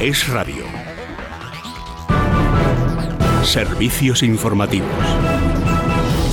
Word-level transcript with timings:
Es 0.00 0.28
Radio. 0.28 0.64
Servicios 3.42 4.22
informativos. 4.22 5.57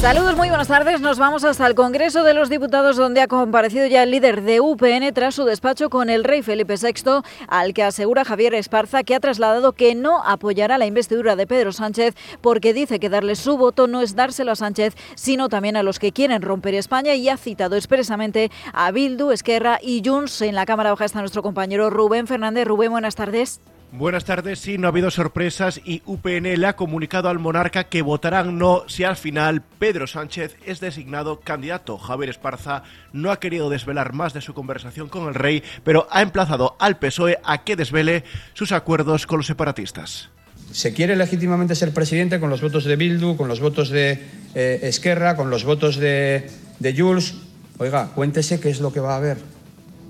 Saludos, 0.00 0.36
muy 0.36 0.48
buenas 0.48 0.68
tardes. 0.68 1.00
Nos 1.00 1.18
vamos 1.18 1.42
hasta 1.42 1.66
el 1.66 1.74
Congreso 1.74 2.22
de 2.22 2.32
los 2.32 2.48
Diputados, 2.48 2.96
donde 2.96 3.20
ha 3.20 3.26
comparecido 3.26 3.84
ya 3.88 4.04
el 4.04 4.12
líder 4.12 4.42
de 4.42 4.60
UPN 4.60 5.12
tras 5.12 5.34
su 5.34 5.44
despacho 5.44 5.90
con 5.90 6.08
el 6.08 6.22
rey 6.22 6.40
Felipe 6.42 6.76
VI, 6.80 7.22
al 7.48 7.74
que 7.74 7.82
asegura 7.82 8.24
Javier 8.24 8.54
Esparza 8.54 9.02
que 9.02 9.16
ha 9.16 9.20
trasladado 9.20 9.72
que 9.72 9.96
no 9.96 10.22
apoyará 10.24 10.78
la 10.78 10.86
investidura 10.86 11.34
de 11.34 11.48
Pedro 11.48 11.72
Sánchez 11.72 12.14
porque 12.40 12.72
dice 12.72 13.00
que 13.00 13.08
darle 13.08 13.34
su 13.34 13.56
voto 13.56 13.88
no 13.88 14.00
es 14.00 14.14
dárselo 14.14 14.52
a 14.52 14.56
Sánchez, 14.56 14.94
sino 15.16 15.48
también 15.48 15.76
a 15.76 15.82
los 15.82 15.98
que 15.98 16.12
quieren 16.12 16.42
romper 16.42 16.74
España 16.74 17.16
y 17.16 17.28
ha 17.28 17.36
citado 17.36 17.74
expresamente 17.74 18.52
a 18.72 18.92
Bildu, 18.92 19.32
Esquerra 19.32 19.80
y 19.82 20.00
Junts. 20.04 20.42
En 20.42 20.54
la 20.54 20.64
Cámara 20.64 20.90
Baja 20.90 21.06
está 21.06 21.18
nuestro 21.18 21.42
compañero 21.42 21.90
Rubén 21.90 22.28
Fernández. 22.28 22.68
Rubén, 22.68 22.92
buenas 22.92 23.16
tardes. 23.16 23.60
Buenas 23.90 24.26
tardes, 24.26 24.58
sí, 24.58 24.76
no 24.76 24.86
ha 24.86 24.90
habido 24.90 25.10
sorpresas 25.10 25.80
y 25.82 26.02
UPN 26.04 26.60
le 26.60 26.66
ha 26.66 26.76
comunicado 26.76 27.30
al 27.30 27.38
monarca 27.38 27.84
que 27.84 28.02
votarán 28.02 28.58
no 28.58 28.84
si 28.86 29.04
al 29.04 29.16
final 29.16 29.62
Pedro 29.62 30.06
Sánchez 30.06 30.56
es 30.66 30.78
designado 30.80 31.40
candidato. 31.40 31.96
Javier 31.96 32.28
Esparza 32.28 32.82
no 33.14 33.30
ha 33.30 33.40
querido 33.40 33.70
desvelar 33.70 34.12
más 34.12 34.34
de 34.34 34.42
su 34.42 34.52
conversación 34.52 35.08
con 35.08 35.26
el 35.26 35.34
rey, 35.34 35.62
pero 35.84 36.06
ha 36.10 36.20
emplazado 36.20 36.76
al 36.78 36.98
PSOE 36.98 37.38
a 37.42 37.64
que 37.64 37.76
desvele 37.76 38.24
sus 38.52 38.72
acuerdos 38.72 39.26
con 39.26 39.38
los 39.38 39.46
separatistas. 39.46 40.28
Se 40.70 40.92
quiere 40.92 41.16
legítimamente 41.16 41.74
ser 41.74 41.94
presidente 41.94 42.40
con 42.40 42.50
los 42.50 42.60
votos 42.60 42.84
de 42.84 42.96
Bildu, 42.96 43.38
con 43.38 43.48
los 43.48 43.60
votos 43.60 43.88
de 43.88 44.22
eh, 44.54 44.80
Esquerra, 44.82 45.34
con 45.34 45.48
los 45.48 45.64
votos 45.64 45.96
de, 45.96 46.50
de 46.78 46.94
Jules. 46.94 47.36
Oiga, 47.78 48.10
cuéntese 48.14 48.60
qué 48.60 48.68
es 48.68 48.80
lo 48.80 48.92
que 48.92 49.00
va 49.00 49.14
a 49.14 49.16
haber. 49.16 49.57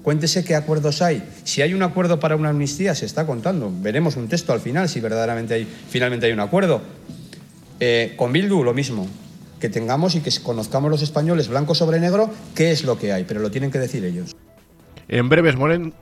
Cuéntese 0.02 0.44
qué 0.44 0.54
acuerdos 0.54 1.02
hay. 1.02 1.22
Si 1.44 1.62
hay 1.62 1.74
un 1.74 1.82
acuerdo 1.82 2.18
para 2.20 2.36
una 2.36 2.50
amnistía, 2.50 2.94
se 2.94 3.06
está 3.06 3.26
contando. 3.26 3.72
Veremos 3.80 4.16
un 4.16 4.28
texto 4.28 4.52
al 4.52 4.60
final 4.60 4.88
si 4.88 5.00
verdaderamente 5.00 5.54
hay, 5.54 5.68
finalmente 5.90 6.26
hay 6.26 6.32
un 6.32 6.40
acuerdo. 6.40 6.80
Eh, 7.80 8.14
con 8.16 8.32
Bildu 8.32 8.64
lo 8.64 8.74
mismo. 8.74 9.06
Que 9.60 9.68
tengamos 9.68 10.14
y 10.14 10.20
que 10.20 10.30
conozcamos 10.42 10.90
los 10.90 11.02
españoles 11.02 11.48
blanco 11.48 11.74
sobre 11.74 11.98
negro 11.98 12.30
qué 12.54 12.70
es 12.70 12.84
lo 12.84 12.98
que 12.98 13.12
hay, 13.12 13.24
pero 13.24 13.40
lo 13.40 13.50
tienen 13.50 13.70
que 13.70 13.78
decir 13.78 14.04
ellos. 14.04 14.36
En 15.10 15.30
breves, 15.30 15.56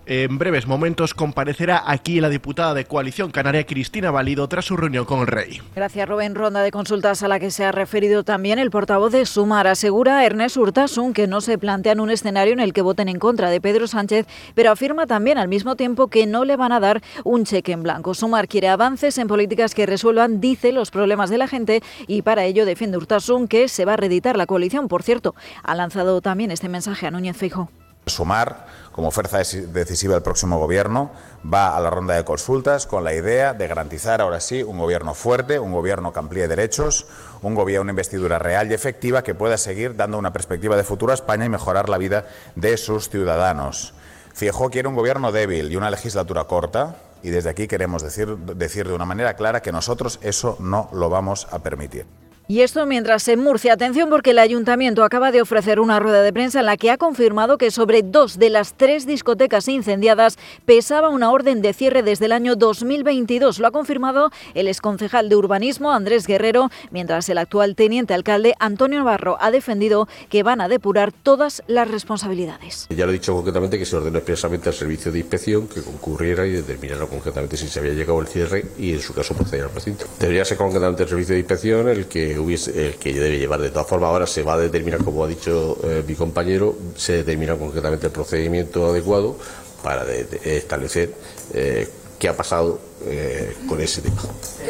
en 0.07 0.39
breves, 0.39 0.67
momentos 0.67 1.15
comparecerá 1.15 1.85
aquí 1.87 2.21
la 2.21 2.29
diputada 2.29 2.75
de 2.75 2.87
Coalición 2.87 3.31
Canaria 3.31 3.65
Cristina 3.65 4.11
Valido 4.11 4.49
tras 4.49 4.65
su 4.65 4.77
reunión 4.77 5.05
con 5.05 5.21
el 5.21 5.29
rey. 5.29 5.63
Gracias 5.77 6.09
Rubén. 6.09 6.35
Ronda 6.35 6.61
de 6.61 6.73
consultas 6.73 7.23
a 7.23 7.29
la 7.29 7.39
que 7.39 7.53
se 7.53 7.65
ha 7.65 7.71
referido 7.71 8.25
también 8.25 8.59
el 8.59 8.73
portavoz 8.73 9.13
de 9.13 9.25
Sumar. 9.25 9.69
Asegura 9.69 10.25
Ernest 10.25 10.57
Urtasun 10.57 11.13
que 11.13 11.29
no 11.29 11.41
se 11.41 11.57
plantean 11.57 12.01
un 12.01 12.11
escenario 12.11 12.53
en 12.53 12.59
el 12.59 12.73
que 12.73 12.83
voten 12.83 13.09
en 13.09 13.21
contra 13.21 13.49
de 13.49 13.61
Pedro 13.61 13.87
Sánchez, 13.87 14.27
pero 14.57 14.73
afirma 14.73 15.07
también 15.07 15.39
al 15.39 15.47
mismo 15.47 15.77
tiempo 15.77 16.09
que 16.09 16.27
no 16.27 16.45
le 16.45 16.57
van 16.57 16.73
a 16.73 16.81
dar 16.81 17.01
un 17.23 17.45
cheque 17.45 17.71
en 17.71 17.85
blanco. 17.85 18.13
Sumar 18.13 18.49
quiere 18.49 18.67
avances 18.67 19.19
en 19.19 19.29
políticas 19.29 19.77
que 19.77 19.87
resuelvan, 19.87 20.41
dice, 20.41 20.73
los 20.73 20.91
problemas 20.91 21.31
de 21.31 21.39
la 21.39 21.47
gente 21.47 21.81
y 22.09 22.23
para 22.23 22.45
ello 22.45 22.67
defiende 22.67 22.97
Urtasun 22.97 23.47
que 23.47 23.69
se 23.69 23.85
va 23.85 23.93
a 23.93 23.99
reeditar 23.99 24.37
la 24.37 24.47
coalición. 24.47 24.89
Por 24.89 25.05
cierto, 25.05 25.37
ha 25.63 25.77
lanzado 25.77 26.21
también 26.21 26.51
este 26.51 26.69
mensaje 26.69 27.07
a 27.07 27.13
Núñez 27.13 27.37
Feijóo. 27.37 27.71
Sumar, 28.09 28.67
como 28.93 29.11
fuerza 29.11 29.39
decisiva 29.39 30.15
del 30.15 30.23
próximo 30.23 30.61
Gobierno, 30.61 31.11
va 31.45 31.77
a 31.77 31.81
la 31.81 31.91
ronda 31.91 32.15
de 32.15 32.25
consultas 32.25 32.87
con 32.87 33.03
la 33.03 33.13
idea 33.13 33.53
de 33.53 33.67
garantizar 33.67 34.21
ahora 34.21 34.39
sí 34.39 34.63
un 34.63 34.79
Gobierno 34.79 35.13
fuerte, 35.13 35.59
un 35.59 35.73
Gobierno 35.73 36.13
que 36.13 36.21
amplíe 36.21 36.47
derechos, 36.47 37.07
un 37.43 37.57
gobierno, 37.57 37.83
una 37.83 37.91
investidura 37.91 38.39
real 38.39 38.71
y 38.71 38.75
efectiva 38.75 39.25
que 39.25 39.35
pueda 39.35 39.59
seguir 39.59 39.97
dando 39.97 40.19
una 40.19 40.33
perspectiva 40.33 40.77
de 40.77 40.85
futuro 40.85 41.11
a 41.11 41.17
España 41.17 41.47
y 41.47 41.49
mejorar 41.49 41.89
la 41.89 41.99
vida 41.99 42.27
de 42.55 42.77
sus 42.77 43.11
ciudadanos. 43.11 43.93
Fijó 44.33 44.71
quiere 44.71 44.87
un 44.87 44.95
Gobierno 44.95 45.33
débil 45.33 45.73
y 45.73 45.75
una 45.75 45.91
legislatura 45.91 46.45
corta, 46.45 46.95
y 47.25 47.31
desde 47.31 47.51
aquí 47.51 47.67
queremos 47.67 48.03
decir, 48.03 48.37
decir 48.37 48.87
de 48.87 48.95
una 48.95 49.05
manera 49.05 49.35
clara 49.35 49.63
que 49.63 49.73
nosotros 49.73 50.21
eso 50.23 50.57
no 50.61 50.89
lo 50.93 51.11
vamos 51.11 51.49
a 51.51 51.59
permitir. 51.59 52.07
Y 52.49 52.61
esto 52.61 52.87
mientras 52.87 53.27
en 53.27 53.41
Murcia, 53.41 53.73
atención 53.73 54.09
porque 54.09 54.31
el 54.31 54.39
ayuntamiento 54.39 55.03
acaba 55.03 55.33
de 55.33 55.43
ofrecer 55.43 55.81
una 55.81 55.99
rueda 55.99 56.23
de 56.23 56.33
prensa 56.33 56.61
en 56.61 56.67
la 56.67 56.77
que 56.77 56.93
ha 56.93 56.97
confirmado 56.97 57.59
que 57.59 57.73
sobre 57.73 58.05
dos 58.05 58.39
de 58.39 58.51
las 58.51 58.75
tres 58.75 59.05
discotecas 59.05 59.67
incendiadas 59.67 60.39
pesaba 60.65 61.09
una 61.09 61.33
orden 61.33 61.61
de 61.61 61.73
cierre 61.73 62.05
desde 62.05 62.27
el 62.27 62.31
año 62.31 62.55
2022. 62.55 63.59
Lo 63.59 63.67
ha 63.67 63.73
confirmado 63.73 64.31
el 64.55 64.69
exconcejal 64.69 65.29
de 65.29 65.35
urbanismo 65.35 65.91
Andrés 65.91 66.29
Guerrero, 66.29 66.71
mientras 66.93 67.29
el 67.29 67.39
actual 67.39 67.75
teniente 67.75 68.15
alcalde 68.15 68.55
Antonio 68.61 69.01
Navarro 69.01 69.39
ha 69.41 69.51
defendido 69.51 70.07
que 70.29 70.45
van 70.45 70.61
a 70.61 70.69
depurar 70.69 71.11
todas 71.11 71.65
las 71.67 71.91
responsabilidades. 71.91 72.87
Ya 72.91 73.07
lo 73.07 73.11
he 73.11 73.15
dicho 73.15 73.35
concretamente 73.35 73.77
que 73.77 73.85
se 73.85 73.97
ordenó 73.97 74.19
expresamente 74.19 74.69
al 74.69 74.75
servicio 74.77 75.11
de 75.11 75.19
inspección 75.19 75.67
que 75.67 75.83
concurriera 75.83 76.47
y 76.47 76.53
determinara 76.53 77.07
concretamente 77.07 77.57
si 77.57 77.67
se 77.67 77.81
había 77.81 77.95
llegado 77.95 78.21
el 78.21 78.29
cierre 78.29 78.67
y 78.79 78.93
en 78.93 79.01
su 79.01 79.15
caso 79.15 79.35
proceder 79.35 79.65
al 79.65 79.75
recinto. 79.75 80.07
Debería 80.21 80.45
ser 80.45 80.57
concretamente 80.57 81.03
el 81.03 81.09
servicio 81.09 81.35
de 81.35 81.41
inspección 81.41 81.89
el 81.89 82.07
que 82.07 82.36
hubiese, 82.39 82.89
el 82.89 82.95
que 82.97 83.13
debe 83.13 83.39
llevar. 83.39 83.61
De 83.61 83.71
todas 83.71 83.87
formas, 83.87 84.09
ahora 84.09 84.27
se 84.27 84.43
va 84.43 84.55
a 84.55 84.59
determinar, 84.59 85.03
como 85.05 85.25
ha 85.25 85.29
dicho 85.29 85.79
eh, 85.85 86.05
mi 86.07 86.15
compañero, 86.15 86.77
se 86.97 87.15
determina 87.15 87.57
concretamente 87.57 88.07
el 88.07 88.13
procedimiento 88.13 88.87
adecuado 88.87 89.37
para 89.83 90.05
establecer 90.13 91.15
eh, 91.55 91.89
qué 92.19 92.29
ha 92.29 92.37
pasado 92.37 92.81
eh, 93.05 93.57
con 93.69 93.81
ese 93.81 94.03
tema. 94.03 94.21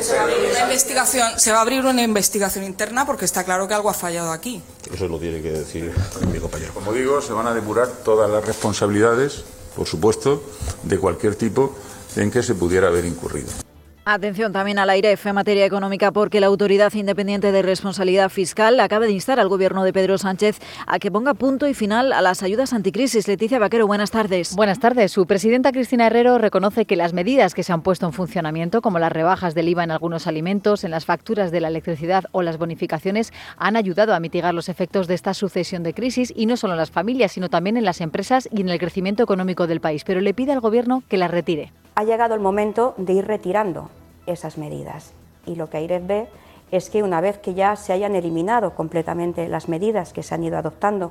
Se 0.00 0.14
va, 0.14 0.20
a 0.20 0.24
abrir 0.24 0.36
una 0.50 0.62
investigación, 0.64 1.38
se 1.38 1.52
va 1.52 1.58
a 1.58 1.60
abrir 1.62 1.84
una 1.84 2.02
investigación 2.02 2.64
interna 2.64 3.06
porque 3.06 3.24
está 3.24 3.44
claro 3.44 3.68
que 3.68 3.74
algo 3.74 3.88
ha 3.88 3.94
fallado 3.94 4.32
aquí. 4.32 4.62
Eso 4.92 5.08
lo 5.08 5.18
tiene 5.18 5.40
que 5.40 5.52
decir 5.52 5.92
mi 6.32 6.38
compañero. 6.38 6.74
Como 6.74 6.92
digo, 6.92 7.20
se 7.22 7.32
van 7.32 7.46
a 7.46 7.54
depurar 7.54 7.88
todas 8.04 8.30
las 8.30 8.44
responsabilidades, 8.44 9.44
por 9.74 9.86
supuesto, 9.86 10.42
de 10.82 10.98
cualquier 10.98 11.36
tipo 11.36 11.74
en 12.16 12.30
que 12.30 12.42
se 12.42 12.54
pudiera 12.54 12.88
haber 12.88 13.04
incurrido. 13.04 13.65
Atención 14.08 14.52
también 14.52 14.78
al 14.78 14.88
AIREF 14.88 15.26
en 15.26 15.34
materia 15.34 15.66
económica 15.66 16.12
porque 16.12 16.38
la 16.38 16.46
Autoridad 16.46 16.94
Independiente 16.94 17.50
de 17.50 17.60
Responsabilidad 17.60 18.28
Fiscal 18.28 18.78
acaba 18.78 19.04
de 19.04 19.10
instar 19.10 19.40
al 19.40 19.48
gobierno 19.48 19.82
de 19.82 19.92
Pedro 19.92 20.16
Sánchez 20.16 20.60
a 20.86 21.00
que 21.00 21.10
ponga 21.10 21.34
punto 21.34 21.66
y 21.66 21.74
final 21.74 22.12
a 22.12 22.22
las 22.22 22.44
ayudas 22.44 22.72
anticrisis. 22.72 23.26
Leticia 23.26 23.58
Vaquero, 23.58 23.84
buenas 23.88 24.12
tardes. 24.12 24.54
Buenas 24.54 24.78
tardes. 24.78 25.10
Su 25.10 25.26
presidenta 25.26 25.72
Cristina 25.72 26.06
Herrero 26.06 26.38
reconoce 26.38 26.84
que 26.84 26.94
las 26.94 27.14
medidas 27.14 27.52
que 27.52 27.64
se 27.64 27.72
han 27.72 27.82
puesto 27.82 28.06
en 28.06 28.12
funcionamiento, 28.12 28.80
como 28.80 29.00
las 29.00 29.10
rebajas 29.10 29.56
del 29.56 29.70
IVA 29.70 29.82
en 29.82 29.90
algunos 29.90 30.28
alimentos, 30.28 30.84
en 30.84 30.92
las 30.92 31.04
facturas 31.04 31.50
de 31.50 31.60
la 31.60 31.66
electricidad 31.66 32.26
o 32.30 32.42
las 32.42 32.58
bonificaciones, 32.58 33.32
han 33.56 33.74
ayudado 33.74 34.14
a 34.14 34.20
mitigar 34.20 34.54
los 34.54 34.68
efectos 34.68 35.08
de 35.08 35.14
esta 35.14 35.34
sucesión 35.34 35.82
de 35.82 35.94
crisis 35.94 36.32
y 36.36 36.46
no 36.46 36.56
solo 36.56 36.74
en 36.74 36.78
las 36.78 36.92
familias, 36.92 37.32
sino 37.32 37.48
también 37.48 37.76
en 37.76 37.84
las 37.84 38.00
empresas 38.00 38.48
y 38.52 38.60
en 38.60 38.68
el 38.68 38.78
crecimiento 38.78 39.24
económico 39.24 39.66
del 39.66 39.80
país. 39.80 40.04
Pero 40.04 40.20
le 40.20 40.32
pide 40.32 40.52
al 40.52 40.60
gobierno 40.60 41.02
que 41.08 41.16
las 41.16 41.32
retire 41.32 41.72
ha 41.96 42.04
llegado 42.04 42.34
el 42.34 42.40
momento 42.40 42.94
de 42.98 43.14
ir 43.14 43.26
retirando 43.26 43.88
esas 44.26 44.58
medidas. 44.58 45.12
Y 45.46 45.56
lo 45.56 45.68
que 45.68 45.78
AIREF 45.78 46.06
ve 46.06 46.28
es 46.70 46.90
que 46.90 47.02
una 47.02 47.20
vez 47.20 47.38
que 47.38 47.54
ya 47.54 47.74
se 47.74 47.92
hayan 47.92 48.14
eliminado 48.14 48.74
completamente 48.74 49.48
las 49.48 49.68
medidas 49.68 50.12
que 50.12 50.22
se 50.22 50.34
han 50.34 50.44
ido 50.44 50.58
adoptando 50.58 51.10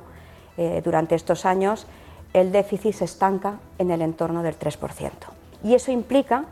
eh, 0.56 0.80
durante 0.84 1.16
estos 1.16 1.44
años, 1.44 1.86
el 2.32 2.52
déficit 2.52 2.94
se 2.94 3.04
estanca 3.04 3.58
en 3.78 3.90
el 3.90 4.00
entorno 4.00 4.42
del 4.42 4.58
3%. 4.58 5.10
Y 5.64 5.74
eso 5.74 5.90
implica 5.90 6.44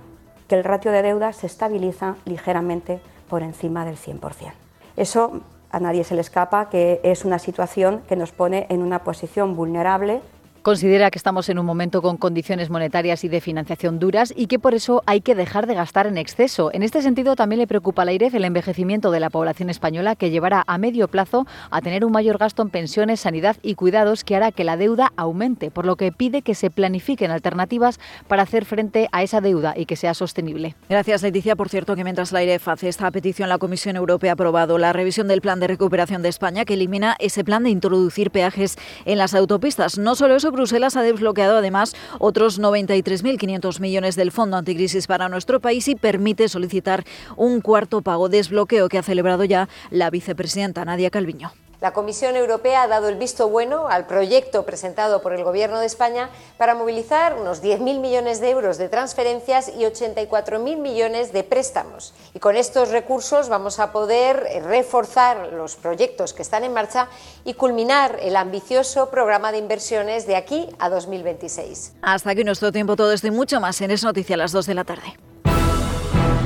que 0.49 0.57
el 0.57 0.65
ratio 0.65 0.91
de 0.91 1.03
deuda 1.03 1.33
se 1.33 1.47
estabiliza 1.47 2.17
ligeramente 2.25 3.01
por 3.29 3.43
encima 3.43 3.85
del 3.85 3.97
100%. 3.97 4.53
Eso 4.97 5.43
a 5.71 5.79
nadie 5.81 6.03
se 6.03 6.15
le 6.15 6.21
escapa 6.23 6.71
que 6.71 7.01
es 7.05 7.25
una 7.25 7.39
situación 7.39 8.03
que 8.09 8.17
nos 8.17 8.33
pone 8.33 8.67
en 8.69 8.83
una 8.83 9.05
posición 9.05 9.55
vulnerable 9.55 10.23
Considera 10.65 11.11
que 11.11 11.19
estamos 11.19 11.51
en 11.51 11.59
un 11.59 11.67
momento 11.67 12.01
con 12.01 12.17
condiciones 12.17 12.71
monetarias 12.71 13.23
y 13.23 13.29
de 13.29 13.43
financiación 13.43 13.99
duras 13.99 14.33
y 14.35 14.47
que 14.47 14.59
por 14.59 14.73
eso 14.73 15.03
hay 15.05 15.21
que 15.21 15.35
dejar 15.35 15.67
de 15.67 15.75
gastar 15.75 16.07
en 16.07 16.17
exceso. 16.17 16.71
En 16.73 16.83
este 16.83 17.03
sentido, 17.03 17.37
también 17.37 17.59
le 17.59 17.67
preocupa 17.67 18.01
al 18.01 18.09
AIREF 18.09 18.35
el 18.35 18.47
envejecimiento 18.47 19.11
de 19.11 19.21
la 19.21 19.29
población 19.29 19.69
española 19.69 20.17
que 20.17 20.31
llevará 20.31 20.65
a 20.67 20.79
medio 20.79 21.07
plazo 21.09 21.47
a 21.71 21.83
tener 21.83 22.03
un 22.03 22.13
mayor 22.13 22.39
gasto 22.39 22.63
en 22.63 22.71
pensiones, 22.71 23.21
sanidad 23.21 23.59
y 23.61 23.75
cuidados 23.75 24.25
que 24.25 24.37
hará 24.37 24.53
que 24.53 24.65
la 24.65 24.79
deuda 24.79 25.13
aumente, 25.19 25.71
por 25.71 25.85
lo 25.85 25.97
que 25.97 26.13
pide 26.13 26.41
que 26.41 26.55
se 26.55 26.71
planifiquen 26.71 27.31
alternativas 27.31 28.01
para 28.27 28.45
hacer 28.45 28.65
frente 28.65 29.11
a 29.13 29.23
esa 29.23 29.43
deuda 29.43 29.75
y 29.77 29.85
que 29.85 29.97
sea 29.97 30.15
sostenible. 30.15 30.77
Gracias, 30.89 31.21
Leticia. 31.21 31.57
Por 31.57 31.69
cierto, 31.69 31.95
que 31.95 32.05
mientras 32.05 32.33
la 32.33 32.39
AIREF 32.39 32.69
hace 32.69 32.89
esta 32.89 33.11
petición, 33.11 33.51
la 33.51 33.59
Comisión 33.59 33.97
Europea 33.97 34.31
ha 34.31 34.33
aprobado 34.33 34.79
la 34.79 34.95
revisión 34.95 35.29
del 35.29 35.43
Plan 35.43 35.61
de 35.61 35.67
Recuperación 35.67 36.23
de 36.23 36.31
España 36.31 36.65
que 36.65 36.73
elimina 36.73 37.17
ese 37.19 37.45
plan 37.45 37.65
de 37.65 37.69
introducir 37.69 38.31
peajes 38.31 38.77
en 39.05 39.19
las 39.19 39.35
autopistas. 39.35 39.99
No 39.99 40.15
solo 40.15 40.37
eso, 40.37 40.54
Bruselas 40.55 40.97
ha 40.97 41.03
desbloqueado 41.03 41.59
además 41.59 41.95
otros 42.19 42.61
93.500 42.61 43.81
millones 43.81 44.17
del 44.17 44.31
Fondo 44.31 44.57
Anticrisis 44.57 45.07
para 45.07 45.29
nuestro 45.29 45.61
país 45.61 45.89
y 45.89 45.97
permite 45.97 46.49
solicitar 46.49 47.05
un 47.37 47.61
cuarto 47.61 48.01
pago 48.01 48.29
desbloqueo 48.29 48.89
que 48.89 48.99
ha 48.99 49.03
celebrado 49.03 49.45
ya 49.45 49.69
la 49.91 50.11
vicepresidenta 50.11 50.85
Nadia 50.85 51.11
Calviño. 51.11 51.53
La 51.85 51.93
Comisión 51.93 52.35
Europea 52.35 52.85
ha 52.85 52.89
dado 52.89 53.11
el 53.11 53.17
visto 53.17 53.51
bueno 53.51 53.89
al 53.89 54.07
proyecto 54.07 54.65
presentado 54.65 55.21
por 55.21 55.35
el 55.35 55.45
Gobierno 55.45 55.81
de 55.81 55.85
España 55.85 56.31
para 56.57 56.75
movilizar 56.75 57.37
unos 57.39 57.63
10.000 57.63 58.01
millones 58.01 58.41
de 58.41 58.49
euros 58.49 58.79
de 58.79 58.89
transferencias 58.89 59.69
y 59.69 59.83
84.000 59.83 60.79
millones 60.79 61.35
de 61.35 61.45
préstamos. 61.45 62.15
Y 62.33 62.39
con 62.39 62.57
estos 62.57 62.89
recursos 62.89 63.51
vamos 63.51 63.81
a 63.81 63.93
poder 63.93 64.63
reforzar 64.65 65.53
los 65.53 65.77
proyectos 65.77 66.33
que 66.33 66.41
están 66.41 66.65
en 66.65 66.73
marcha 66.73 67.09
y 67.45 67.53
culminar 67.53 68.19
el 68.23 68.37
ambicioso 68.37 69.11
programa 69.11 69.53
de 69.53 69.59
inversiones 69.59 70.27
de 70.27 70.37
aquí 70.37 70.71
a 70.79 70.89
2026. 70.89 71.97
Hasta 72.01 72.31
aquí 72.31 72.45
nuestro 72.45 72.73
tiempo 72.73 72.97
todo 72.97 73.13
esto 73.13 73.27
y 73.27 73.31
mucho 73.31 73.61
más 73.61 73.79
en 73.83 73.91
Es 73.91 74.03
Noticia 74.03 74.37
a 74.37 74.39
las 74.39 74.53
2 74.53 74.65
de 74.65 74.75
la 74.75 74.85
tarde. 74.85 75.19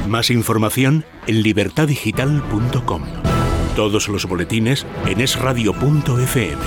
Más 0.08 0.31
información 0.31 1.05
en 1.29 1.44
libertadigital.com. 1.44 3.38
Todos 3.79 4.09
los 4.09 4.27
boletines 4.27 4.85
en 5.07 5.21
esradio.fm. 5.21 6.59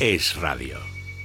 Es 0.00 0.34
Radio. 0.34 0.89